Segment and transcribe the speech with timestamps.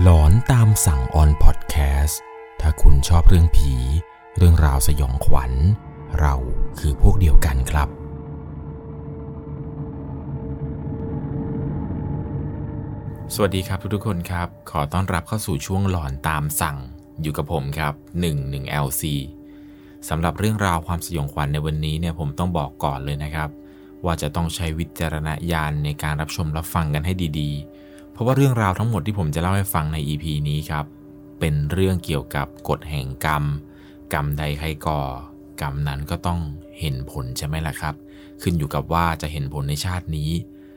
[0.00, 2.20] หลอนตามสั่งออนพอดแคสต์
[2.60, 3.74] ถ้าคุณชอบเรื่องผี
[4.36, 5.52] เรื่องราวสยองขวัญ
[6.20, 6.34] เรา
[6.78, 7.88] คือพวกเดียวกันครับ
[13.34, 16.76] สวัสดีครับทุกๆคนครับ ขอต้อนรับเข้าสู่ช่วงหลอนตามสั่ง
[17.22, 17.94] อยู่กับผมครับ
[18.34, 19.02] 11 LC
[20.08, 23.50] สำหรับเรื่องราวความสยองขวัญในวันนี้เนี่ยผมต้องบอกก่อนเลยนะครับ
[24.04, 27.81] ว่าจะต้องใช้วิจารณญาณในการรับชมรับฟังกันให้ดีๆ
[28.22, 30.84] ราะว่าเรื่องราวทั้งหมดที่ผมจะเล่าให้ฟังใน EP นี้ครับ
[31.40, 33.44] เป็นเรื่องเกี่ยวกับกฎแห่งกรรม
[34.12, 35.00] กรรมใดใครก่อ
[35.60, 36.40] กรรมนั้นก็ต้อง
[36.78, 37.94] เห็นผลใช่ไหมล่ะครับ
[38.42, 40.30] ขึ้นอยู่กับว่าจะเห็นผลในชาตินี้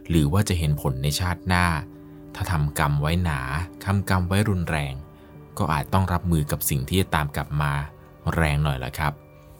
[0.09, 1.65] หรือว่าจะเห็นผลในชาติหน้า
[2.35, 3.39] ถ้าทำกรรมไว้หนา
[3.85, 4.93] ทำกรรมไว้รุนแรง
[5.57, 7.71] ก็อาจต้องรับมือกับสิ่งที่จะตามกลับมา
[8.35, 9.13] แรงหน่อยละครับ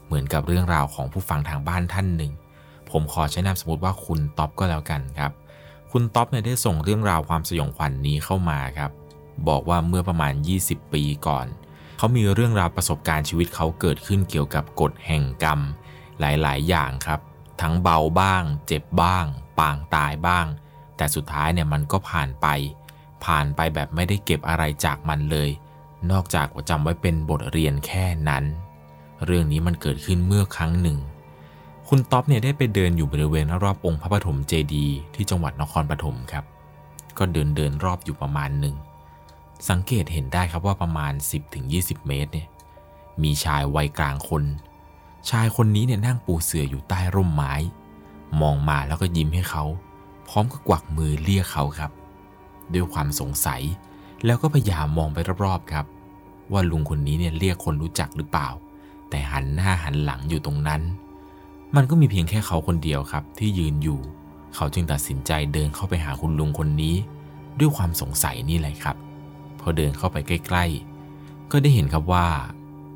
[0.06, 2.32] เหมือนกับเรื่องราวของผู้ฟังทางบ้านท่านหนึ่ง
[2.92, 5.32] ผมขอใช้นามสมมติว่าคุณท็อปก็แล้วกันครับ
[5.92, 8.91] คุณท็อปเนี่ยได้ส่งเรื่องราวความสยองขวัญนนี้เข้ามาครับ
[9.48, 10.34] บอกว่าเมื่อประมาณ
[10.64, 11.48] 20 ปีก่อน
[11.98, 15.60] เขามีเรื่องราวประสบการณ์ชีวิตเขาเกิดขึ้นเกี่ยวกับกฎแห่งกรรม
[16.20, 17.20] หลายๆ อย่างครับ
[17.62, 19.26] ทั้งเบาบ้าง เจ็บบ้าง
[19.60, 20.46] ปางตายบ้าง
[20.98, 22.48] แต่สุดท้ายเนี่ยมันก็ผ่านไป
[23.26, 25.49] ผ่านไปแบบไม่ได้เก็บอะไรจากมันเลย
[26.12, 28.44] นอกจากจำไว้เป็นบทเรียนแค่นั้น
[29.26, 30.98] เรื่องนี้มันเกิดขึ้นเมื่อครั้งหนึ่ง
[31.90, 36.46] คุณท็อปเนี่ยได้ไปเดินอยู่บริเวณรอบองค์พระปฐมเจดีย์ที่จังหวัดนครปฐมครับ
[37.18, 38.76] ก็เดินเดินรอบอยู่ประมาณหนึ่ง
[39.70, 41.14] สังเกตเห็นได้ครับว่าประมาณ
[41.60, 42.48] 10-20 เมตรเนี่ย
[43.24, 44.44] มีชายวัยกลางคน
[45.30, 47.54] ชายคนนี้เนี่ยนั่งปูเสื่ออยู่ใต้ร่มไม้
[48.42, 49.64] มองมาแล้วก็ยิ้มให้เขา
[50.27, 51.92] พร้อมกับกวักมือเรียกเขาครับ
[52.74, 53.62] ด้วยความสงสัย
[54.26, 55.86] แล้วก็พยายามมองไปรอบๆครับ
[56.52, 58.49] ว่าลุงคนนี้เนี่ยเรียกคนรู้จักหรือเปล่า
[59.10, 60.82] แต่หันหน้าหันหลังอยู่ตรงนั้น
[61.76, 63.99] มันก็มีเพียงแค่เขาคนเดียวครับที่ยืนอยู่
[64.56, 66.95] เขาจึงตัดสินใจเดินเข้าไปหาคุณลุงคนนี้
[67.59, 68.95] ด้วยความสงสัยนี่แหละครับ
[69.59, 72.28] พอเดินเข้าไปใกล้ๆ ก็ได้เห็นครับว่า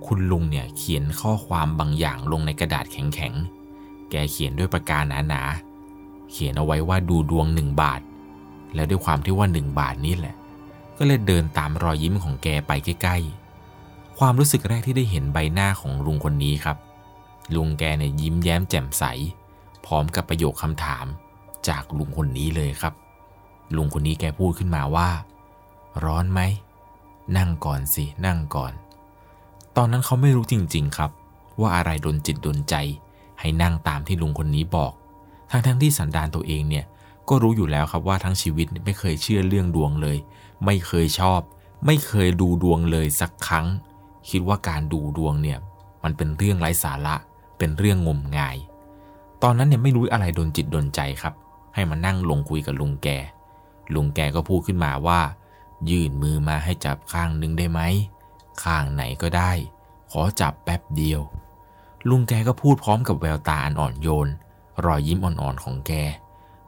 [0.06, 8.02] คุณลุงเนี่ยเขียนข้อความบางอย่างลงในกระดาษแข็งๆ แกเขียนด้วยปากกาหนาๆ เขียนเอาไว้ว่าดูดวงหนึ่งบาท
[8.76, 10.36] และด้วยความที่ว่าหนึ่งบาทนี่แหละ
[10.98, 16.78] ก็เลยเดินตามรอยยิ้มของแกไปใกล้ๆ ความรู้สึกแรกที่ได้เห็นใบหน้าของลุงคนนี้ครับ
[17.56, 19.04] ลุงแกเนี่ยยิ้มแย้มแจ่มใส
[19.86, 21.06] พร้อมกับประโยคคำถาม
[21.68, 22.94] จากลุงคนนี้เลยครับ
[23.76, 25.10] ลุงคนนี้แกพูดขึ้นมาว่า
[26.06, 26.42] ร้อนไหม
[27.38, 28.74] นั่งก่อนสิ นั่งก่อน
[29.78, 31.12] ตอนนั้นเขาไม่รู้จริง ๆ ครับ
[31.60, 32.76] ว่าอะไรดนจิตดนใจ
[33.40, 34.94] ให้นั่งตามที่ลุงคนนี้บอก
[35.52, 36.86] ทั้งๆทที่สันดานตัวเองเนี่ย
[37.30, 40.18] ก็รู้อยู่แล้วครับว่าทั้งชีวิตไม่เคยเชื่อเรื่องดวงเลย
[40.66, 41.40] ไม่เคยชอบ
[41.86, 43.68] ไม่เคยดูดวงเลยสักครั้ง
[44.30, 45.58] คิดว่าการดูดวงเนี่ย
[46.04, 47.16] มันเป็นเรื่องไร้สาระ
[47.60, 48.58] เป็นเรื่องงมงาย
[49.44, 51.34] ตอนนั้นเนี่ยไม่รู้อะไรโดนจิตโดนใจครับ
[51.74, 53.08] ให้มานั่งลงคุยกับลุงแก
[53.96, 55.20] ลุงแกก็พูดขึ้นมาว่า
[55.90, 57.82] ยื่นมือมาให้จับข้างหนึ่งได้ไหม
[58.64, 59.52] ข้างไหนก็ได้
[60.12, 61.22] ขอจับแป๊บเดียว
[62.10, 64.28] ลุงแกก็พูดพร้อมกับแววตาอันอ่อนโยน
[64.86, 65.92] รอยยิ้มอ่อนๆของแก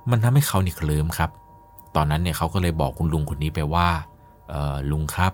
[0.10, 1.32] มันทำให้เขาเนี่ยเคลิ้มครับ
[1.96, 3.90] ตอนนั้นเนี่ยเขาก็เลยบอกคุณลุงคนนี้ไปว่า
[4.50, 5.34] เออลุงครับ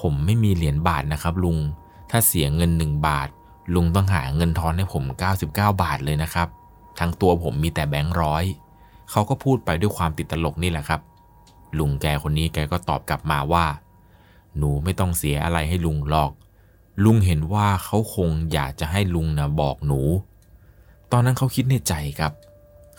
[0.00, 1.58] ผมไม่มีเหรียญบาทนะครับ ลุง
[2.10, 3.28] ถ้าเสียเงินหนึ่งบาท
[3.74, 5.04] ลุงต้องหาเงินทอนให้ผม
[5.34, 6.48] 99 บาทเลยนะครับ
[6.98, 8.44] ทั้งตัวผมมีแต่แบงค์ร้อย
[9.10, 11.00] เขาก็พูดไปด้วยความติดตลกนี่แหละครับ
[11.78, 13.66] ลุงแกคนนี้แกก็ตอบกลับมาว่า
[14.58, 16.32] หนูไม่ต้องเสียอะไรให้ลุงหรอก
[17.04, 20.00] ลุงเห็นว่าเขาคงอยากจะให้ลุงนะบอกหนู
[21.12, 22.32] ตอนนั้นเขาคิดในใจครับ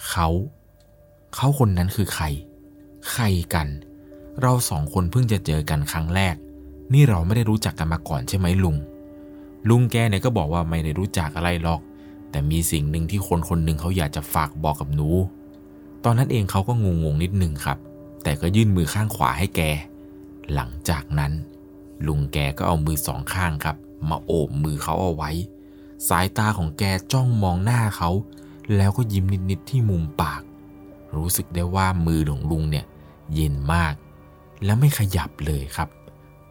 [0.10, 0.28] เขา
[1.36, 2.26] เขาคนนั้นคือใคร
[3.12, 3.68] ใครกัน
[4.42, 6.36] เราสองคนเพิ่งจะเจอกันครั้งแรก
[6.94, 8.76] นี่เราไม่ได้รู้จักกันมาก่อนใช่ไหมลุง
[9.70, 11.82] ลุงแกเนี่ยก็บอกว่าไม่ได้รู้จักอะไรหรอก
[12.32, 15.10] แต่มีสิ่งหนึ่งที่คนคนหนึ่งเขาอยากจะฝากบอกกับหนู
[16.04, 17.78] ตอนนั้นเองเขาก็งงๆนิดหนึ่งครับ
[18.24, 19.62] แต่ก็ยื่นมือข้างขวาให้แก
[20.54, 21.32] หลังจากนั้น
[22.08, 23.78] ลุงแกก็เอามือสองข้างครับ
[24.10, 25.32] มาโอบมือเขาเอาไว้
[26.08, 28.10] สายตาของแกจ้องมองหน้าเขา
[28.76, 30.42] แล้วก็ยิ้มนิดๆที่มุมปาก
[31.16, 32.86] รู้สึกได้ว่ามือของลุงเนี่ย
[33.34, 33.94] เย็นมาก
[34.64, 35.90] และไม่ขยับเลยครับ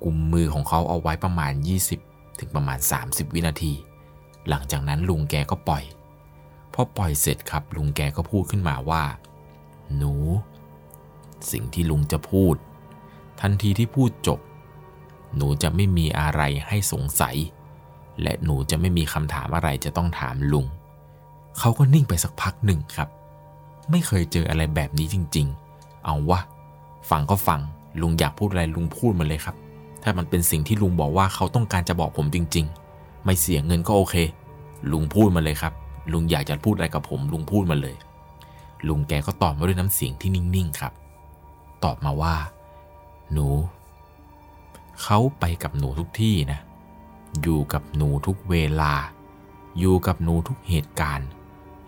[0.05, 1.53] กุมมือของเขาเอาไว้ประมาณ
[1.89, 3.73] 20 ถึงประมาณ 30 วินาที
[4.49, 5.85] หลังจากนั้นลุงแกก็ปล่อย
[6.75, 9.03] พอปล่อยเสร็จครับลุงแกก็พูดขึ้นมาว่า
[9.97, 10.15] หนู
[11.53, 12.57] สิ่งที่ลุงจะพูด
[13.41, 14.41] ทันทีที่พูดจบ
[15.37, 17.37] หนูจะไม่มีอะไรให้สงสัย
[18.23, 20.67] และหนูจะไม่มีคำถามอะไรจะต้องถามลุง
[21.59, 23.09] เขาก็นิ่งไปสักพักหนึ่งครับ
[23.91, 25.47] ไม่เคยเจออะไรแบบนี้จริง
[25.77, 26.41] ๆ เอาวะ
[27.11, 27.61] ฟังก็ฟัง
[28.01, 29.57] ลุงอยากพูดอะไรลุงพูดมาเลยครับ
[30.09, 34.17] ถ้ามันเป็นสิ่งที่ลุงบอกว่าเขาต้องการจะบอกผมจริง ๆ ไม่เสียเงินก็โอเค
[34.93, 35.73] ลุงพูดมาเลยครับ
[36.13, 37.97] ลุงอยากจะพูดอะไรกับผม ลุงพูดมาเลย
[38.89, 40.93] ลุงแกก็ตอบมาด้วยน้ำเสียงที่นิ่งๆครับ
[41.85, 42.37] ตอบมาว่า
[43.33, 43.49] หนู
[45.03, 46.61] เขาไปกับหนูทุกที่นะ
[47.43, 48.93] อยู่กับหนูทุกเวลา
[49.79, 51.29] อยู่กับหนูทุกเหตุการณ์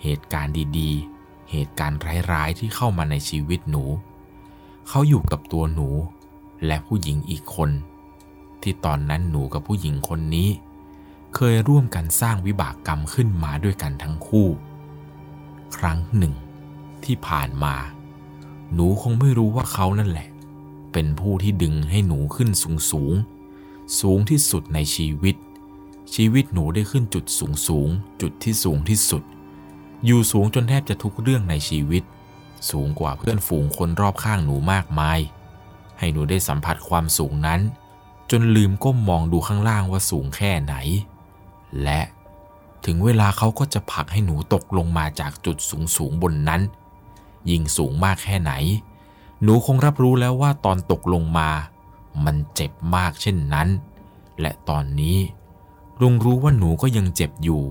[0.02, 1.98] เหตุการณ์ดีๆ เหตุการณ์
[2.32, 3.84] ร้ายๆที่เข้ามาในชีวิตหนู
[4.88, 5.88] เขาอยู่กับตัวหนู
[6.66, 7.70] และผู้หญิงอีกคน
[8.68, 10.48] ที่ตอนนั้นหนูกับผู้หญิงคนนี้
[11.34, 14.48] เคยร่วมกันสร้างวิบากกรรมขึ้นมาด้วยกันทั้งคู่
[15.76, 16.34] ครั้งหนึ่ง
[17.04, 17.74] ที่ผ่านมา
[18.72, 20.28] หนูคงไม่รู้ว่าเขานั่นแหละ
[20.92, 23.14] เป็นผู้ที่ดึงให้หนูขึ้นสูงสูง
[24.00, 25.36] สูงที่สุดในชีวิต
[26.14, 27.88] ชีวิตหนูได้ขึ้นจุดสูงสูง
[28.20, 29.22] จุดที่สูงที่สุด
[30.04, 32.02] อยู่สูงจนแทบจะทุกเรื่องในชีวิต
[32.70, 35.18] สูงกว่าเพื่อนฝูงคนรอบข้างหนูมากมาย
[35.98, 37.60] ให้หนูได้สัมผัสความสูงนั้น
[38.30, 40.74] จนลืมก้มมองดูข้างล่างว่าสูงแค่ไหน
[41.82, 42.00] และ
[42.84, 46.62] ถึงเวลาเขาก็จะผลักให้หนูตกลงมาจากจุดสูงสูงบนนั้น
[47.50, 48.52] ยิ่งสูงมากแค่ไหน
[49.42, 51.50] หนูคงรับรู้แล้วว่าตอนตกลงมา
[52.24, 53.68] มันเจ็บมากเช่นนั้น
[54.40, 55.18] และตอนนี้
[56.00, 57.64] ลุงรู้ว่าหนูก็ยังเจ็บอยู่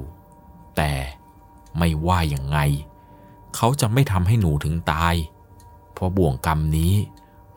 [0.75, 0.91] แต่
[1.77, 2.57] ไม่ว่าอย่างไง
[3.55, 5.15] เขาจะไม่ทำให้หนูถึงตาย
[5.93, 6.93] เพราะบ่วงกรรมนี้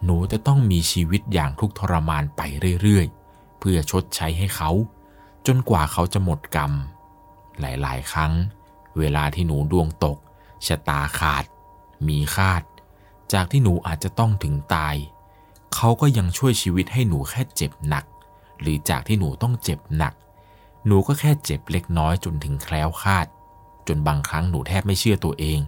[0.04, 2.40] หนูจะต้องมีชีวิตอย่างทุกข์ทรมานไป
[2.82, 4.70] เรื่อยๆ เพื่อชดใช้ให้เขา
[5.46, 6.72] จนกว่าเขาจะหมดกรรม
[7.60, 8.32] หลายๆ ครั้ง
[8.98, 10.18] เวลาที่หนูดวงตก
[10.66, 11.44] ชะตาขาด
[12.08, 12.62] มีคาด
[13.32, 14.96] จากที่หนูอาจจะต้องถึงตาย
[15.74, 18.04] เขาก็ยังช่วยชีวิตให้หนูแค่เจ็บหนัก
[18.60, 20.14] หรือจากที่หนูต้องเจ็บหนัก
[20.86, 23.26] หนูก็แค่เจ็บเล็กน้อยจนถึงแคล้วคาด
[23.88, 25.60] จนบางครั้งหนูแทบไม่เชื่อตัวเอง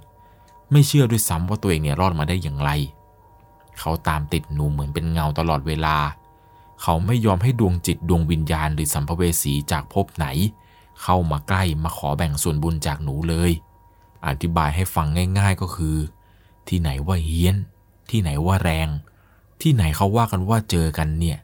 [0.73, 2.71] ไม่เชื่อด้วยซ้ำว่าตัวเองเนี่ยรอดมาได้อย่างไร
[3.79, 5.97] เขาตามติดหนูเหมือนเป็นเงาตลอดเวลา
[6.83, 10.27] เขาไม่ยอมให้ดวงจิตดวงวิญญาณหรือสัมภเวสีจากภพไหน
[11.03, 13.53] เข้ามาใกล้มาขอแบ่งส่วนบุญจากหนูเลย
[14.27, 15.07] อธิบายให้ฟัง
[15.39, 15.97] ง่ายๆก็คือ
[16.69, 17.57] ที่ไหนว่าเฮี้ยน
[18.11, 18.89] ที่ไหนว่าแรง
[19.63, 21.39] ที่ไหนเขาว่ากันว่าเจอกันเนี่ย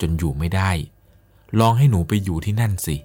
[0.00, 0.70] จนอยู่ไม่ได้
[1.60, 2.96] ลองให้หนูไปอยู่ที่นั่นสิ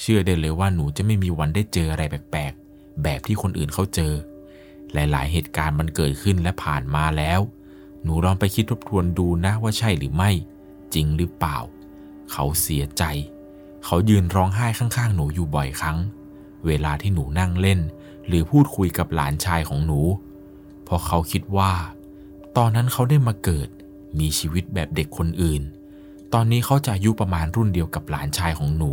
[0.00, 4.12] เชื่อได้เลยว่าหนูจะไม่มีวันได้เจออะไรแปลกๆ แบบที่คนอื่นเขาเจอ
[4.92, 7.40] หลายๆ เหตุการณ์มันเกิดขึ้นและผ่านมาแล้ว
[8.02, 10.30] หนูลองไปคิดทบทวนดูนะว่าใช่หรือไม่
[10.94, 11.58] จริงหรือเปล่า
[12.32, 13.02] เขาเสียใจ
[13.84, 15.98] เขายืนร้องไห้ข้างๆ หนูอยู่บ่อยครั้ง
[16.66, 17.80] เวลาที่หนูนั่งเล่น
[18.26, 20.00] หรือพูดคุยกับหลานชายของหนู
[20.84, 21.72] เพราะเขาคิดว่า
[22.56, 23.68] ตอนนั้นเขาได้มาเกิด
[24.18, 25.62] มีชีวิตแบบเด็กคนอื่น
[26.32, 28.92] ตอนนี้เขาจะอายุประมาณรุ่นเดียวกับหลานชายของหนู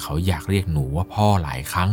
[0.00, 1.90] เขาอยากเรียกหนูว่าพ่อหลายครั้ง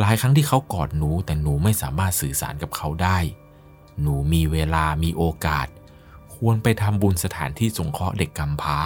[0.00, 3.18] หลายครั้งที่เขากอดหนูแต่หนูไม่สามารถสื่อสารกับเขาได้
[4.00, 5.66] หนูมีเวลามีโอกาส
[6.34, 8.78] ควรไปทำบุญสถานที่สงเคราะห์เด็กกำพร้า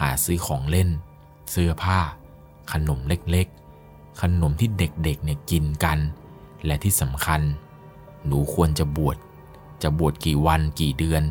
[0.00, 0.88] หาซื้อของเล่น
[1.50, 1.98] เสื้อผ้า
[2.72, 5.98] ขนมเล็กๆ ขนมที่เด็กๆเนี่ยกินกัน
[6.66, 7.40] และที่สำคัญ
[8.26, 9.16] หนูควรจะบวช
[9.82, 11.22] จะบวชกี่วันกี่เดือน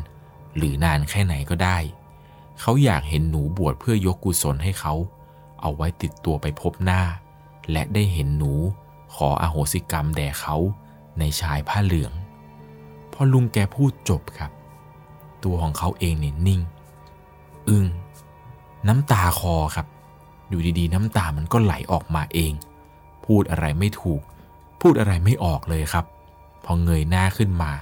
[0.56, 1.78] หรือนานแค่ไหนก็ได้
[2.60, 4.94] เขาอยากเห็นหนูบวชเพื่อยกกุศลให้เขา
[5.60, 7.02] เอาไว้ติดตัวไปพบหน้า
[7.72, 8.52] และได้เห็นหนู
[9.14, 10.56] ขออโหสิกรรมแด่เขา
[11.18, 12.12] ในชายผ้าเหลือง
[13.14, 14.50] พอลุงแกพูดจบครับ
[15.44, 16.60] ตัวของเขาเองเนี่ยนิ่ง
[17.68, 17.86] อึง้ง
[18.88, 19.86] น้ำตาคอครับ
[20.48, 22.52] อยู่ดีๆ น้ำตามันก็ไหลออกมาเอง
[23.26, 24.22] พูดอะไรไม่ถูก
[24.80, 26.04] พูดอะไรไม่ออกเลยครับ
[26.64, 27.72] พอเงยหน้าขึ้นมา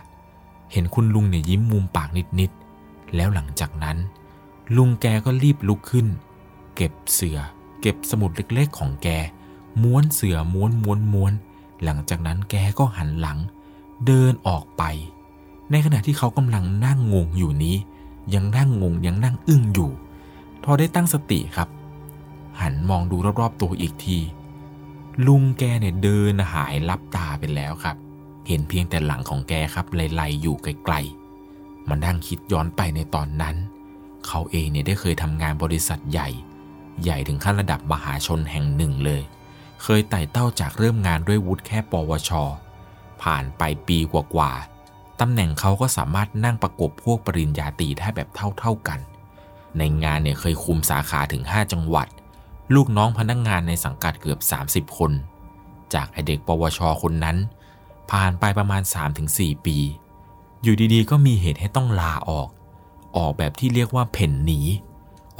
[0.73, 2.09] เห็นคุณลุงเนี่ยยิ้มมุมปาก
[2.41, 3.97] นิดๆ แล้วหลังจากนั้น
[4.77, 6.07] ลุงแกก็รีบลุกขึ้น
[6.77, 7.39] เก็บเสือ
[7.81, 9.09] เก็บสมุดเล็กๆ ของแก
[9.83, 11.33] ม้วนเสือม้วนม้วนม้วน
[11.85, 13.39] หลังจากนั้นแกก็หันหลัง
[14.07, 14.83] เดินออกไป
[15.71, 17.77] ในขณะที่เขากำลังนั่งงงอยู่นี้
[18.35, 19.91] ยังนั่งงงยังนั่งอึ้งอยู่
[20.65, 21.69] พอได้ตั้งสติครับ
[22.61, 24.19] หันมองดูรอบๆตัวอีกที
[25.27, 27.97] ลุงแกเนี่ยเดินหายลับตาไปแล้วครับ
[28.49, 33.57] เห็นเพียงแต่หลังของแกครับไล่ๆอยู่ไกลๆมันนั่งคิดย้อนไปในตอนนั้น
[34.27, 36.29] เขาเองเนี่ยได้เคยทำงานบริษัทใหญ่
[37.03, 39.23] ใหญ่ถึงขั้นระดับมหาชนแห่งหนึ่งเลย
[39.83, 42.31] เคยไต่เต้าจากเริ่มงานด้วยวุฒิแค่ปวช
[43.23, 44.72] ผ่านไปปีกว่าๆ
[45.25, 49.01] ตำแหน่งเขาก็สามารถนั่งประกบพวกปริญญาตรีได้แบบเท่าๆกัน
[49.79, 52.09] ในงานเนี่ยเคยคุมสาขาถึง 5 จังหวัด
[52.75, 54.41] ลูกน้องพนักงงานในสังกัดเกือบ
[54.89, 55.13] 30 คน
[55.95, 57.37] จากไอเด็กปวช คนนั้น
[58.11, 58.83] ผ่านไปประมาณ
[59.25, 59.77] 3-4 ปี
[60.63, 62.49] อยู่ดีๆ ก็มีเหตุให้ต้องลาออก
[63.17, 64.61] ออกแบบที่เรียกว่าเพ่นหนี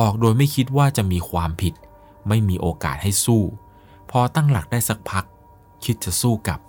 [0.01, 1.75] ออกโดยไม่คิดว่าจะมีความผิด
[2.29, 3.43] ไม่มีโอกาสให้สู้
[4.11, 5.25] พอตั้งหลักได้สักพัก
[5.85, 6.61] คิดจะสู้กับ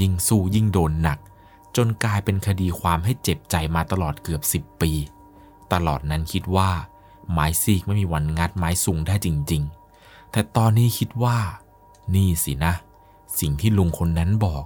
[0.00, 1.18] ยิ่งสู้ยิ่งโดนหนัก
[1.76, 4.92] จนกลายเป็นคดีความให้เจ็บใจมาตลอดเกือบ 10 ปี
[5.72, 6.70] ตลอดนั้นคิดว่า
[7.32, 9.62] ไม้ซีกไม่มีวันงัดไม้สูงได้จริง
[9.98, 11.36] ๆ แต่ตอนนี้คิดว่า
[12.14, 12.74] นี่สินะ
[13.40, 14.64] สิ่งที่ลุงคนนั้นบอก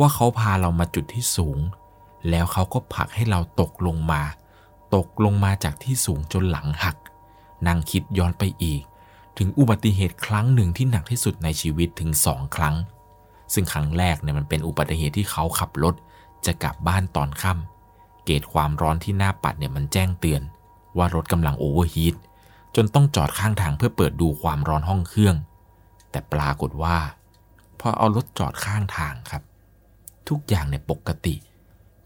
[0.00, 1.58] ว่าเขาพาเรามาจุดที่สูง
[2.30, 4.22] แล้วเขาก็ผลักให้เราตกลงมา
[4.94, 6.96] ตกลงมาจากที่สูงจนหลังหัก
[7.66, 8.82] นั่งคิดย้อนไปอีก
[9.38, 12.76] ถึงอุบัติเหตุครั้งหนึ่งที่หนักที่สุดในชีวิตถึงสองครั้ง
[13.52, 15.94] ซึ่งครั้งแรกเนี่ยมันเป็นอุบัติเหตุที่เขาขับรถ
[16.46, 20.42] จะกลับบ้านตอนค่ำเกตความร้อนที่หน้าปัดเนี่ยมันแจ้งเตือน
[20.96, 22.14] ว่ารถกำลังโอเวอร์ฮีท
[22.74, 25.36] จนต้องจอดข้างทางเพื่อเปิดดูความร้อนห้องเครื่อง
[26.10, 26.96] แต่ปรากฏว่า
[27.80, 29.42] พอเอารถจอดข้างทางครับ
[30.28, 31.34] ทุกอย่างเนี่ยปกติ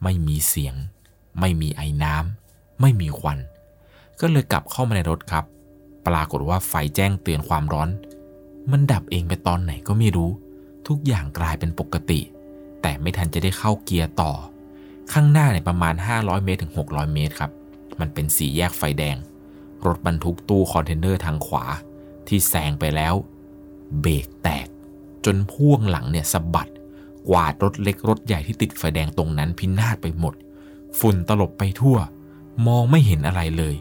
[0.03, 0.75] ไม่มีเสียง
[1.41, 3.39] ไม่มีไอ้น้ำไม่มีควัน
[4.21, 5.45] ก็เลยกลับเข้ามาในรถครับ
[6.07, 7.89] ปรากฏว่าไฟแจ้งเตือนความร้อน
[8.71, 10.31] มันดับเองไปตอนไหนก็ไม่รู้
[10.89, 12.21] ทุกอย่างกลายเป็นปกติ
[12.83, 14.33] แต่ไม่ทันจะได้เข้าเกียร์ต่อ
[15.13, 17.53] ข้างหน้าเนี่ยประมาณ 500 เมตรถึง 600 เมตรครับ
[18.01, 19.17] มันเป็นสี่แยกไฟแดง
[19.87, 21.65] รถบรรทุกตู้คอนเทนเนอร์ทางขวา
[22.29, 23.15] ที่แซงไปแล้ว
[24.01, 24.67] เบรกแตก
[25.25, 26.71] จนพ่วงหลังเนี่ยสะบัด
[27.29, 30.35] กวาดรถเล็กรถใหญ่ที่ติดไฟแดงตรงนั้นพินาศไปหมด
[30.99, 31.97] ฝุ่นตลบไปทั่ว
[32.67, 33.75] มองไม่เห็นอะไรเลย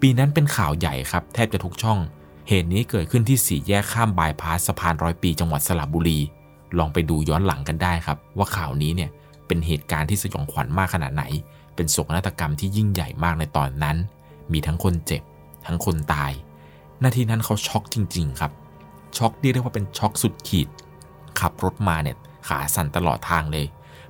[0.00, 1.98] ปีนั้นเป็นข่าวใหญ่ครับ แทบจะทุกช่อง
[2.48, 6.20] เหตุนี้เกิดขึ้นที่สี่แยกข้ามบายพาสสะพานร้อยปีจังหวัดสระบุรี
[6.78, 9.10] ลองไปดูย้อนหลังกันได้ครับ ว่าข่าวนี้เนี่ย
[9.46, 11.24] เป็นเหตุการณ์ที่สยองขวัญมากขนาดไหน
[11.74, 13.96] เป็นโศกนาฏกรรมที่ยิ่งใหญ่มากในตอนนั้น
[14.52, 15.22] มีทั้งคนเจ็บ
[15.66, 16.32] ทั้งคนตาย
[17.02, 18.52] นาทีนั้นเขาช็อกจริง ๆ ครับ
[19.16, 20.68] ช็อกเรียกได้ว่าเป็นช็อกสุดขีด
[21.40, 22.16] ขับรถมาเนี่ย
[22.48, 23.66] ขาสั่นตลอดทางเลย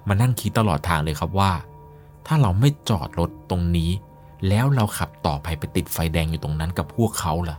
[0.08, 1.52] มานั่งคิดตลอดทางเลยครับว่า
[2.26, 3.90] ถ้าเราไม่จอดรถตรงนี้
[4.48, 7.56] แล้วเราขับต่อไปไปติดไฟแดงอยู่ตรงนั้นกับพวกเขาล่ะ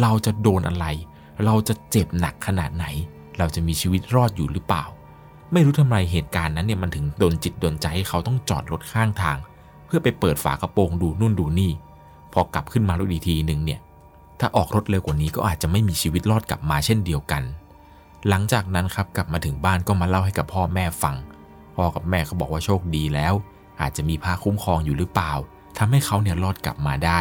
[0.00, 0.86] เราจะโดนอะไร
[1.44, 2.86] เราจะเจ็บหนักขนาดไหน
[3.38, 4.84] เราจะมีชีวิตรอดอยู่หรือเปล่า
[5.52, 9.38] ไม่รู้ทำไมเหตุการณ์นั้นเนี่ยมันถึงโดนจิตโดนใจให้เขาต้องจอดรถข้างทาง
[9.86, 11.72] เพื่อไปเปิดฝากระโปรงดูนู่นดูนี่
[12.32, 13.80] พอกลับขึ้นมารู้ดีทีหนึ่งเนี่ย
[14.40, 17.42] ถ้าออกรถเร็วกว่านี้ก็อาจจะไม่มีชีวิตรอดกลับมาเช่นเดียวกัน
[18.28, 21.16] หลังจากนั้นครับกลับมาถึงบ้านก็มาเล่าให้กับพ่อแม่ฟัง
[21.76, 23.34] พ่อกับแม่เขาบอกว่าโชคดีแล้ว
[23.80, 25.32] อาจจะมีพาคุ้มครองอยู่หรือเปล่า
[25.78, 27.20] ทำให้เขาเนี่ยรอดกลับมาได้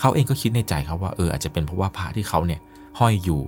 [0.00, 2.60] เขาเองก็คิดในใจครับว่าเอออาจจะเป็นเพราะว่าพระที่เขาเนี่ย
[2.98, 3.40] ห้อยอยู่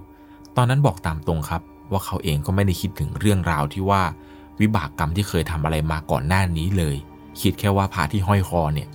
[0.57, 4.02] ตอนนั้นบอกตามตรงครับ ว่าเขาเองก็ไม่ได้คิดถึงเรื่องราวที่ว่า
[4.61, 6.97] วิบากกรรมที่เคยทำอะไรมาก่อนหน้านี้เลย
[7.40, 8.88] คิดแค่ว่าพระที่ห้อยคอเนี่ย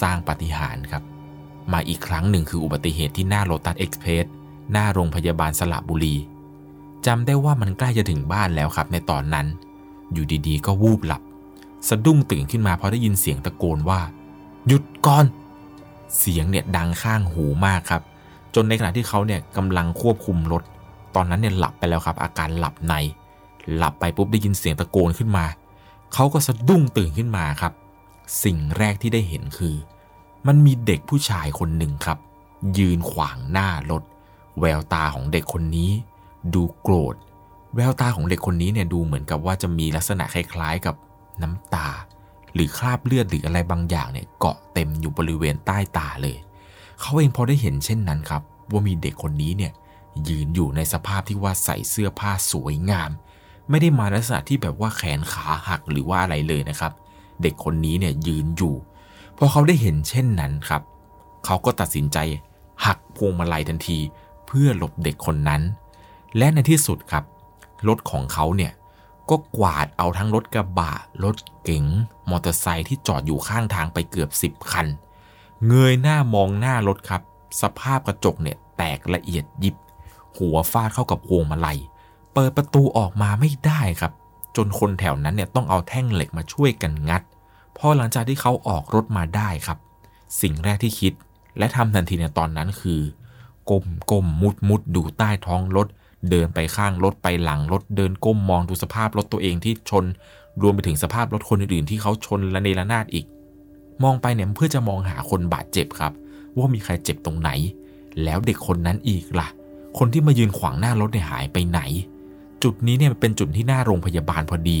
[0.00, 1.02] สร้างปาฏิหาริย์ครับ
[1.72, 4.26] มาอีกครั้งหนึ่งคืออุบัติเหตุที่หน้าโลตัสเอ็กซ์เพรส
[4.72, 6.16] หน้าโรงพยาบาลสระบุรี
[7.06, 9.46] จำได้ว่ามันใกล้จะถึงบ้านแล้วครับ ในตอนนั้น
[10.12, 11.22] อยู่ดีๆ ก็วูบหลับ
[11.88, 14.00] สะดุ้งตื่นขึ้นมาเพราะได้ยินเสียงตะโกนว่า
[14.66, 15.24] หยุดก่อน
[16.18, 18.02] เสียงเนี่ยดังข้างหูมากครับ
[18.54, 20.62] จนในขณะที่เขาเนี่ยกำลังควบคุมรถ
[21.16, 22.94] ตอนนั้นเนี่ยหลับไปแล้วครับ อาการหลับใน
[23.76, 25.44] หลับไปปุ๊บได้ยินเสียงตะโกนขึ้นมา
[26.14, 27.72] เขาก็สะดุ้งตื่นขึ้นมาครับ
[28.44, 29.76] สิ่งแรกที่ได้เห็นคือ
[30.46, 32.18] มันมีเด็กผู้ชายคนหนึ่งครับ
[32.78, 34.02] ยืนขวางหน้ารถ
[34.60, 35.90] แววตาของเด็กคนนี้
[36.54, 37.14] ดูโกรธ
[37.74, 40.94] แววตาของเด็กคนนี้เนี่ยดูเหมือนกับว่าจะมีลักษณะคล้ายๆกับ
[41.42, 41.88] น้ำตา
[42.54, 46.36] หรือคราบเลือดหรืออะไรบางอย่างเนี่ยเกาะเต็มอยู่บริเวณใต้ตาเลย
[47.00, 48.42] เขาเองพอได้เห็นเช่นนั้นครับ
[48.72, 49.72] ว่ามีเด็กคนนี้เนี่ย
[50.28, 53.10] ยืนอยู่ในสภาพที่ว่าใส่เสื้อผ้าสวยงาม
[53.70, 56.92] ไม่ได้มาลักษณะที่แบบว่าแขนขาหักหรือว่าอะไรเลยนะครับ
[57.42, 58.74] เด็กคนนี้เนี่ยยืนอยู่
[59.36, 60.82] พอเขาได้เห็นเช่นนั้นครับ
[61.44, 62.18] เขาก็ตัดสินใจ
[62.86, 63.98] หักพวงมาลัยทันที
[64.46, 65.62] เพื่อหลบเด็กคนนั้น
[66.36, 67.24] และในที่สุดครับ
[67.88, 68.72] รถของเขาเนี่ย
[69.30, 70.92] ก็กวาดเอาทั้งรถกระบะ
[71.24, 71.84] รถเก๋ง
[72.30, 74.86] มอเตอร์ไซค์ที่จอดอยู่ข้างทางไปเกือบ 10 คัน
[75.68, 77.22] เงยหน้ามองหน้ารถครับ
[77.62, 79.76] สภาพกระจกเนี่ยแตกละเอียดยิบ
[80.36, 81.78] หัวฟาดเข้ากับพวงมาลัย
[82.34, 84.12] เปิดประตูออกมาไม่ได้ครับ
[84.56, 87.22] จนคนแถวนั้นเนี่ยต้องเอาแท่งเหล็กมาช่วยกันงัด
[87.76, 89.78] พอหลังจากที่เขาออกรถมาได้ครับ
[90.40, 91.12] สิ่งแรกที่คิด
[91.58, 93.00] และทำทันทีในตอนนั้นคือ
[93.70, 95.86] ก้มก้มมุดมุดดูใต้ท้องรถ
[96.30, 100.04] เดินไปข้างรถไปหลังรถเดินก้มมองดูสภาพรถตัวเองที่ชน
[100.62, 103.26] รวมไปถึงสภาพรถคนอื่นๆที่เขาชนและเนระนาดอีก
[104.02, 106.12] มองไปเนี่ยเพื่อจะมองหาคนบาดเจ็บครับ
[106.58, 107.50] ว่ามีใครเจ็บตรงไหน
[108.24, 109.48] แล้วเด็กคนนั้นอีกล่ะ
[109.98, 111.80] คนที่มายืนขวางหน้ารถเนี่ยหายไปไหน
[112.62, 114.80] จุดนี้เนี่ยเป็นจุดที่หน้าโรงพยาบาลพอดี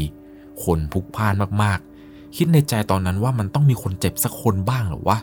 [0.64, 5.18] คนพลุกพล่านมากๆ คิดในใจตอนนั้นว่ามันต้องมีคนเจ็บสักคนบ้างหรอวะ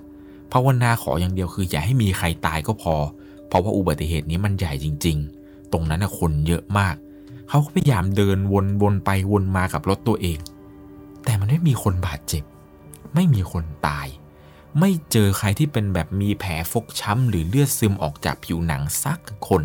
[0.51, 2.95] ภาวนาขออย่างเดียวคืออย่าให้มีใครตายก็พอ
[3.47, 6.95] เพราะว่าอุบัติเหตุนี้มันใหญ่จริง ๆ ตรงนั้นนะคนเยอะมาก
[7.49, 10.39] เขาก็พยายามเดินวนวนไปวนมากับรถตัวเอง
[11.25, 12.43] แต่มันไม่มีคนบาดเจ็บ
[13.15, 14.07] ไม่มีคนตาย
[14.79, 19.63] ไม่เจอใครที่เป็นแบบมีแผลฟกช้ำหรือเลือดซึมออกจากผิวหนังสักคน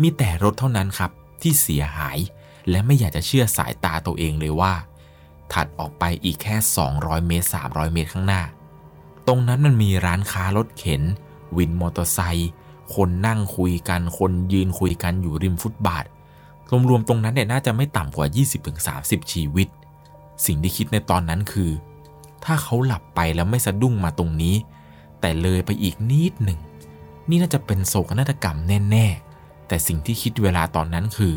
[0.00, 1.10] มีแต่รถเท่านั้นครับ
[1.42, 2.18] ที่เสียหาย
[2.70, 4.72] และไม่อยากจะเชื่อสายตาตัวเองเลยว่า
[5.52, 6.56] ถัดออกไปอีกแค่
[6.90, 8.42] 200 เมตร 300 เมตรข้างหน้า
[9.26, 11.02] ตรงนั้นมันมีร้านค้ารถเข็น
[11.56, 12.50] วินมอเตอร์ไซค์
[12.94, 16.04] คนนั่งคุยกันคนยืนคุยกันอยู่ริมฟุตบาท
[16.90, 18.26] รวมๆตรงนั้นเนี่ยน่าจะไม่ต่ำกว่า
[18.78, 19.68] 20-30 ชีวิต
[20.46, 21.70] สิ่งที่คิดในตอนนั้นคือ
[22.44, 24.54] ถ้าเขาหลับไปแล้วไม่สะดุ้งมาตรงนี้
[25.20, 26.58] แต่เลยไปอีกนิดหนึ่ง
[27.28, 28.56] นี่น่าจะเป็นโศกนาฏกรรม
[28.90, 29.31] แน่ ๆ
[29.72, 31.34] แต่สิ่งที่คิดเวลาตอนนั้นคือ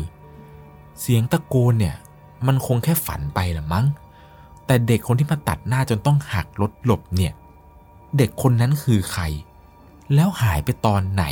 [1.00, 1.96] เสียงตะโกนเนี่ย
[2.46, 3.86] มันคงแค่ฝันไปละมั้ง
[4.66, 7.32] แต่เด็กคนที่มาตัดหน้าจนต้องหักรถหลบเนี่ย
[8.16, 9.22] เด็กคนนั้นคือใคร
[10.14, 11.24] แล้วหายไปตอนไหน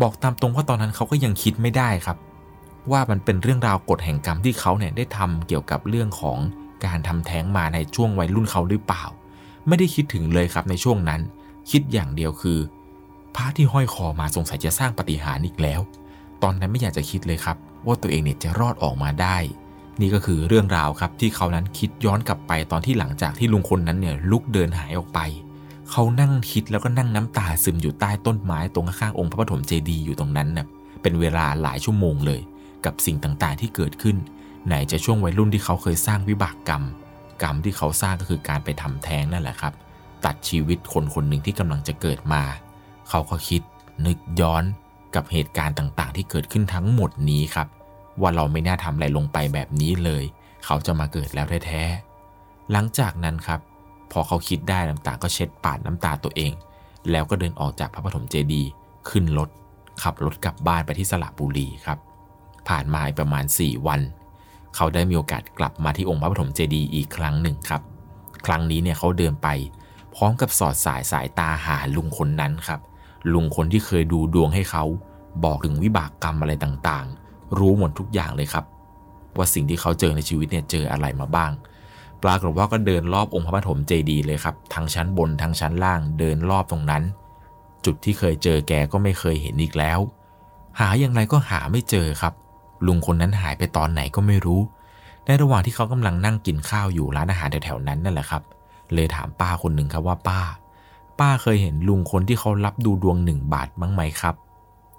[0.00, 2.16] บอกตามตรงว่าตอนนั้นเขาก็ยังคิดไม่ได้ครับ
[2.90, 6.38] ว่ามันเป็นเรื่องราวกฎแห่งกรรมที่เขาเนี่ยได้ทำเกี่ยวกับเรื่องของ
[6.84, 9.04] การทำแท้งมาในช่วงวัยรุ่นเขาหรือเปล่า
[9.66, 11.20] ไม่ได้คิดถึงเลยครับในช่วงนั้น
[11.70, 12.58] คิดอย่างเดียวคือ
[13.34, 15.80] พระที่ห้อยคอมาสงสัยจะสร้างปฏิหารอีกแล้ว
[16.42, 19.36] ตอนนั้นไม่อยากจะคิดเลยครับ ว่าตัวเองเนี่ยจะรอดออกมาได้
[20.00, 25.20] นี่ก็คือเรื่องราวครับที่เขานั้นคิดย้อนกลับไปตอนที่หลังจากที่ลุงคนนั้นเนี่ยลุกเดินหายออกไป
[25.90, 30.66] เขานั่งคิดแล้วก็นั่งน้ำตาซึมอยู่ใต้ต้นไม้ตรงข้างองค์พระปฐมเจดีย์อยู่ตรงนั้นน่ะ
[31.02, 32.40] เป็นเวลาหลายชั่วโมงเลย
[32.84, 34.16] กับสิ่งต่างๆที่เกิดขึ้น
[34.66, 36.82] ไหนจะช่วงวัยรุ่นที่เขาเคยสร้างวิบากกรรม
[37.42, 39.72] กรรมที่เขาสร้างก็คือการไปทำแท้งนั่นแหละครับ
[40.24, 42.42] ตัดชีวิตคนคนหนึ่งที่กำลังจะเกิดมา
[43.08, 43.62] เขาก็คิด
[44.06, 44.64] นึกย้อน
[45.14, 47.68] กับเหตุการณ์ต่างๆ ที่เกิดขึ้นทั้งหมดนี้ครับ
[48.20, 50.24] ว่าเราไม่น่าทำอะไรลงไปแบบนี้เลย
[50.64, 53.60] เขาจะมาเกิดแล้วแท้ๆหลังจากนั้นครับ
[54.12, 56.52] พอเขาคิดได้น้ำตาก็เช็ดปาดน้ำตาตัวเอง
[57.10, 58.68] แล้วก็เดินออกจากพระปฐมเจดีย์
[59.08, 59.48] ขึ้นรถ
[60.02, 61.98] ขับรถกลับบ้านไปที่สระบุรีครับ
[62.68, 64.00] ผ่านมาประมาณ 4 วัน
[64.76, 67.82] เขาได้มีโอกาสกลับมาที่องค์พระปฐมเจดีย์อีกครั้งหนึ่งครับ
[68.46, 69.48] ครั้งนี้เนี่ยเขาเดินไป
[70.14, 72.80] พร้อมกับสอดสายสายตาหาลุงคนนั้นครับ
[73.32, 74.84] ลุงคนที่เคยดูดวงให้เขา
[75.44, 78.64] บอกถึงวิบากกรรมอะไรต่างๆ รู้หมดทุกอย่างเลยครับ
[79.36, 81.52] ว่าสิ่งที่เขาเจอในชีวิตเนี่ยเจออะไรมาบ้าง
[82.22, 87.02] ปรากฏว่าก็เดินรอบองค์พระปฐมเจดีย์เลยครับ ทั้งชั้นบนทั้งชั้นล่างเดินรอบตรงนั้น
[87.84, 89.98] จุดที่เคยเจอแกก็ไม่เคยเห็นอีกแล้ว
[90.80, 92.34] หาอย่างไรก็หาไม่เจอครับ
[92.86, 94.60] ลุงคนนั้นหายไปตอนไหนก็ไม่รู้
[95.24, 98.42] ในระหว่างที่เขากำลังนั่งกินข้าวอยู่ร้านอาหารแถวๆนั้นนั่นแหละครับ
[98.94, 100.40] เลยถามป้าคนหนึ่งครับว่าป้า
[101.20, 104.34] ป้าเคยเห็นลุงคนที่เขารับดูดวงหนึ่งบาทบ้างไหมครับ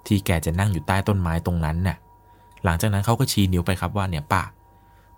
[0.06, 1.96] ที่แกจะนั่งอยู่ใต้ต้นไม้ตรงนั้นน่ะ
[2.64, 4.42] หลังจากนั้นเขาก็ชี้นิ้วไปครับว่าเนี่ยป้า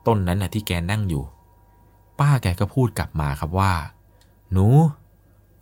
[0.07, 1.23] ต้นนั้นน่ะที่แกนั่งอยู่
[2.21, 3.73] ป้าแกก็พูดกลับมาครับว่า
[4.53, 4.67] หนู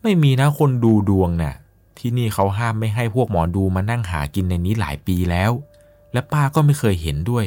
[0.03, 1.55] ไม่มีนะคนดูดวงน่ะ
[1.99, 5.51] ที่นี่เขาห้ามไม่ให้พวกหมอดูมานั่งหากินในนี้หลายปีแล้ว
[6.12, 7.45] และป้าก็ไม่เคยเห็นด้วย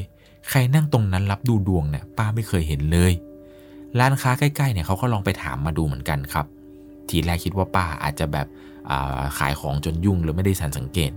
[0.49, 3.13] ใครนั่งตรงนั้นรับดูดวงเนี่ยป้าไม่เคยเห็นเลย
[3.99, 6.45] ร้านค้าใกล้ๆเนี่ยเขาก็ลองไปถามมาดูเหมือนกันครับ
[7.09, 8.47] ทีแรกคิดว่าป้าอาจจะแบบ
[9.37, 11.11] ขายของจนยุ่งหรือไม่ได้สันสังเกต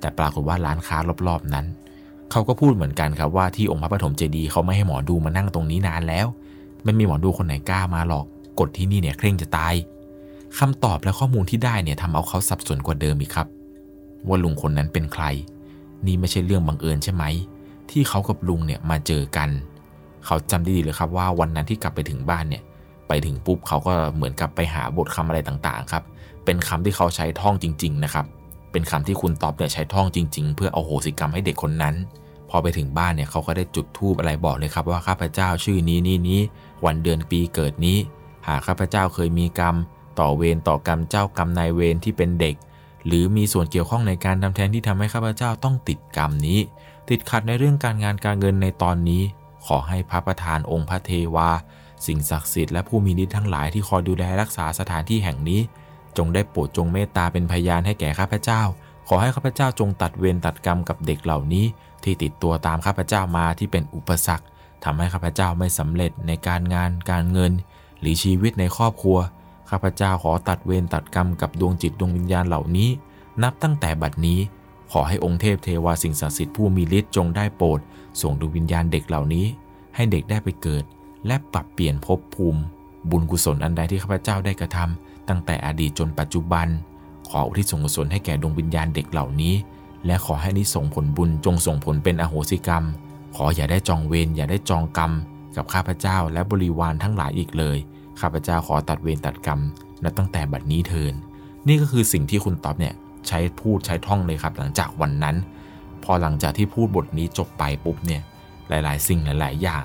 [0.00, 0.96] แต่ปรากฏว่าร้านค้า
[1.28, 1.66] รอบๆนั้น
[2.30, 6.26] เขาก็พูดเหมือนกันครับว่าที่องค์พระปฐมเจดีย์เขาไม่ให้หมอดูมานั่งตรงนี้นานแล้ว
[6.84, 8.24] ไม่มีหมอดูคนไหนกล้ามาหรอก
[8.60, 9.74] กฎที่นี่เนี่ยเคร่งจะตาย
[10.58, 13.46] คำตอบและข้อมูลที่ได้เนี่ยทำเอาเขาสับสนกว่าเดิมอีกครับ
[14.28, 15.24] ว่าลุงคนนั้นเป็นใคร
[16.06, 17.24] นี่ไม่ใช่เรื่องบังเอิญใช่ไหม
[17.90, 19.48] ที่เขากับลุงเนี่ยมาเจอกัน
[20.26, 22.62] เขาจำได้ดีเลยครับว่าวันนั้นที่กลับไปถึงบ้านเนี่ย
[23.08, 26.04] ไปถึงปุ๊บเขาก็เหมือนกับไปหาบทคำอะไรต่างๆครับ
[26.44, 28.26] เป็นคำที่เขาใช้ท่องจริง ๆ นะครับ
[28.72, 31.94] เป็นคำที่คุณตอบเนี่ยใช้ท่องจริง ๆ เพื่อเอาโหสิกรรมให้เด็กคนนั้น
[32.50, 36.40] พอไปถึงบ้านเนี่ยเขาก็ได้จุดธูปอะไรบอกเลยครับว่าข้าพเจ้าชื่อนี้นี้นี้
[36.84, 37.98] วันเดือนปีเกิดนี้
[38.46, 39.76] หากข้าพเจ้าเคยมีกรรม
[40.18, 42.54] ต่อเวรต่อกรรมเจ้ากรรมนายเวรที่เป็นเด็ก
[43.06, 46.58] หรือมีส่วนเกี่ยวข้องในการทำแท้งที่ทำให้ข้าพเจ้าต้องติดกรรมนี้
[47.10, 49.22] ติดขัดในเรื่องการงานการเงินในตอนนี้
[49.66, 51.50] ขอให้พระประธานองค์พระเทวา
[52.06, 55.60] สิ่งศักดิ์สิทธิ์และผู้มีฤทธิ์ทั้งหลายที่คอยดูแลรักษาสถานที่แห่งนี้
[56.16, 58.62] จงได้โปรดจงเมตตาเป็นพยานให้แก่ข้าพเจ้า
[59.08, 61.64] ขอให้ข้าพเจ้าจงตัดเวรตัดกรรมกับเด็กเหล่านี้
[62.04, 64.44] ที่ติดตัวตามข้าพเจ้ามาที่เป็นอุปสรรค
[64.84, 67.52] ทำให้ข้าพเจ้าไม่สำเร็จในการงานการเงิน
[68.00, 69.18] หรือชีวิตในครอบครัว
[69.70, 72.88] ข้าพเจ้าขอตัดเวรตัดกรรมกับดวงจิตดวงวิญญาณเหล่านี้
[73.42, 74.40] นับตั้งแต่บัดนี้
[74.92, 77.80] ขอให้องค์เทพเทวาสิ่งศักดิ์สิทธิ์ผู้มีฤทธิ์จงได้โปรด
[78.20, 79.46] ส่งดวงวิญญาณเด็กเหล่านี้
[79.94, 80.84] ให้เด็กได้ไปเกิด
[81.26, 82.60] และปรับเปลี่ยนภพภูมิ
[83.10, 86.66] บุญกุศลอันใดที่ข้าพเจ้าได้กระทำตั้งแต่อดีตจนปัจจุบัน
[87.28, 89.54] ขออุทิศส่วนกุศลให้แก่ดวงวิญญาณเด็กเหล่านี้
[90.06, 92.84] และขอให้นิส่งผลบุญจงส่งผลเป็นอโหสิกรรม
[93.36, 95.12] ขออย่าได้จองเวรอย่าได้จองกรรม
[95.56, 97.78] กับข้าพเจ้าและบริวารทั้งหลายอีกเลย
[98.20, 99.60] ข้าพเจ้าขอตัดเวรตัดกรรม
[100.04, 101.14] นับตั้งแต่บัดนี้เทิน
[101.68, 102.94] นี่ก็คือสิ่งที่คุณต๊อบเนี่ย
[103.26, 105.36] ใช้พูดใช้ท่องเลยครับ หลังจากวันนั้น
[106.04, 108.22] พอหลังจากที่พูดบทนี้จบไปปุ๊บเนี่ย
[108.68, 109.84] หลาย ๆ สิ่งหลาย ๆ อย่าง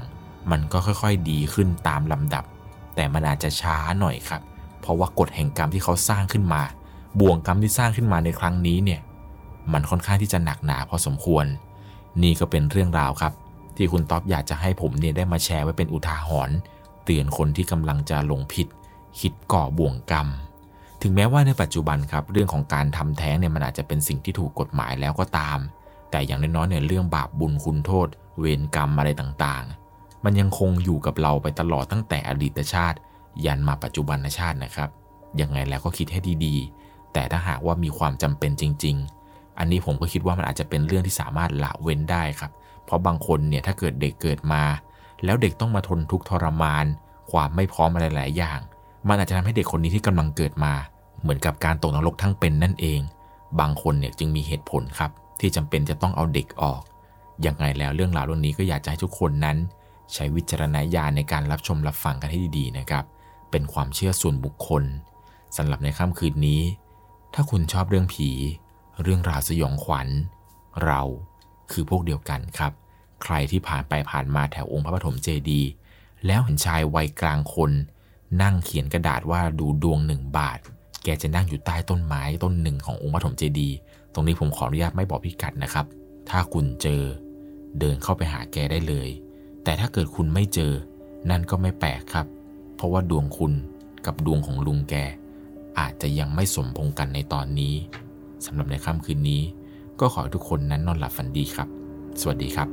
[0.52, 2.44] มันก็ค่อยๆดีขึ้นตามลำดับ
[2.96, 4.42] แต่มันอาจจะช้าหน่อยครับ
[4.82, 6.62] เพราะว่ากฎแห่งกรรมที่เขาสร้างขึ้นมา
[7.20, 9.02] บ่วงกรรมที่สร้างขึ้นมาในครั้งนี้เนี่ย
[9.74, 11.46] มันค่อนข้างที่จะหนักหนาพอสมควร
[12.24, 13.34] นี่ก็เป็นเรื่องราวครับ
[13.78, 16.56] ที่คุณต๊อบอยากจะให้ผมเนี่ยได้มาแชร์ไว้เป็นอุทาหรณ์
[17.06, 18.68] เตือนคนที่กำลังจะลงผิด
[19.20, 20.28] คิดก่อบ่วงกรรม
[21.02, 25.60] ถึงแม้ว่าในปัจจุบันครับ เรื่องของการทำแท้งเนี่ยมันอาจจะเป็นสิ่งที่ถูกกฎหมายแล้วก็ตาม
[26.12, 28.08] แต่อย่างน้อยๆเนี่ยเรื่องบาปบุญคุณโทษ
[28.40, 29.81] เวรกรรมอะไรต่างๆ
[30.26, 32.98] มันยังคงอยู่กับเราไปตลอดตั้งแต่อดีตชาติ
[33.46, 34.90] ยันมาปัจจุบันชาตินะครับ
[35.42, 38.96] ยังไงแล้วก็คิดให้ดีๆ แต่ถ้าหากว่ามีความจำเป็นจริง
[39.28, 42.52] ๆ อันนี้ผมก็คิดว่ามันอาจจะเป็นเรื่องที่สามารถละเว้นได้ครับ
[42.86, 44.64] เพราะบางคนเนี่ยถ้าเกิดเด็กเกิดมา
[45.24, 46.86] แล้วเด็กต้องมาทนทุกข์ทรมาน
[47.32, 48.60] ความไม่พร้อมอะไรหลายอย่าง
[49.08, 50.74] มันอาจจะทำให้เด็กคนนี้ที่กำลังเกิดมา
[51.22, 53.00] เหมือนกับการตกนรกทั้งเป็นนั่นเอง
[53.60, 56.82] บางคนเนี่ยจึงมีเหตุผลครับ ที่จำเป็นจะต้องเอาเด็กออก
[57.46, 59.58] ยังไงแล้วเรื่องราวเรื่องนี้ก็อยากจะให้ทุกคนนั้น
[60.14, 63.06] ใช้วิจารณญาณในการรับชมรับฟังกันให้ดีๆนะครับ
[63.52, 64.84] เป็นความเชื่อส่วนบุคคล
[65.58, 66.62] สำหรับในค่ำคืนนี้
[67.34, 68.30] ถ้าคุณชอบเรื่องผี
[69.02, 70.08] เรื่องราวสยองขวัญ
[70.84, 71.02] เรา
[71.72, 72.72] คือพวกเดียวกันครับ
[73.24, 75.70] ใครที่ผ่านไปผ่านมาแถวองค์พระปฐมเจดีย์
[76.26, 77.72] แล้วเห็นชายวัยกลางคน
[78.42, 80.60] นั่งเขียนกระดาษว่าดูดวงหนึ่งบาท
[81.04, 83.76] แกจะนั่งอยู่ใต้ต้นไม้ต้นหนึ่งขององค์พระปฐมเจดีย์
[84.14, 85.86] ตรงนี้ผมขออนุญาตไม่บอกพิกัดนะครับ
[86.30, 87.04] ถ้าคุณเจอ
[87.80, 89.10] เดินเข้าไปหาแกได้เลย
[89.64, 90.74] แต่ถ้าเกิดคุณไม่เจอ
[91.30, 92.26] นั่นก็ไม่แปลกครับ
[92.76, 93.54] เพราะว่าดวงคุณ
[94.06, 94.96] กับดวงของลุงแก
[95.80, 97.74] อาจจะยังไม่สมพงกันในตอนนี้
[98.46, 99.42] สำหรับในค่ำคืนนี้
[100.00, 101.68] ก็ขอให้ทุกคนนั้นนอนหลับฝันดีครับ
[102.22, 102.68] สวัสดีครับ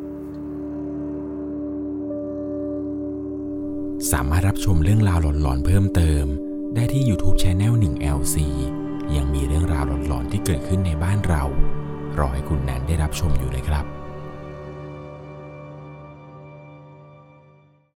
[4.12, 6.24] สามารถรับชมเรื่องราวหลอนๆเพิ่มเติม
[6.74, 8.36] ได้ที่ YouTube Channel 1 LC
[9.16, 11.42] ยังมีเรื่องราวหลอนๆที่เกิดขึ้นในบ้านเรา
[12.18, 13.97] รอให้คุณแนนได้รับชมอยู่นะครับ